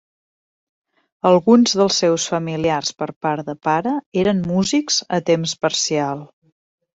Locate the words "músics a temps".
4.55-5.55